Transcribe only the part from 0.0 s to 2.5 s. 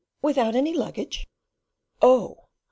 "Without any luggage?" "Oh!